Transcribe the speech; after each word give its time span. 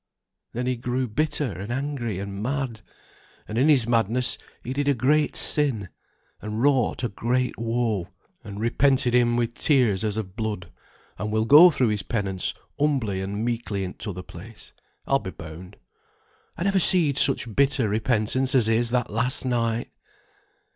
Then 0.53 0.65
he 0.65 0.77
grew 0.77 1.07
bitter, 1.07 1.51
and 1.51 1.71
angry, 1.71 2.17
and 2.17 2.41
mad; 2.41 2.81
and 3.47 3.55
in 3.59 3.69
his 3.69 3.85
madness 3.85 4.39
he 4.63 4.73
did 4.73 4.87
a 4.87 4.95
great 4.95 5.35
sin, 5.35 5.89
and 6.41 6.59
wrought 6.59 7.03
a 7.03 7.07
great 7.07 7.55
woe; 7.59 8.07
and 8.43 8.59
repented 8.59 9.13
him 9.13 9.35
with 9.37 9.53
tears 9.53 10.03
as 10.03 10.17
of 10.17 10.35
blood; 10.35 10.71
and 11.19 11.31
will 11.31 11.45
go 11.45 11.69
through 11.69 11.89
his 11.89 12.01
penance 12.01 12.55
humbly 12.79 13.21
and 13.21 13.45
meekly 13.45 13.83
in 13.83 13.93
t'other 13.93 14.23
place, 14.23 14.73
I'll 15.05 15.19
be 15.19 15.29
bound. 15.29 15.75
I 16.57 16.63
never 16.63 16.79
seed 16.79 17.15
such 17.19 17.53
bitter 17.55 17.87
repentance 17.87 18.55
as 18.55 18.65
his 18.65 18.89
that 18.89 19.11
last 19.13 19.45
night." 19.45 19.91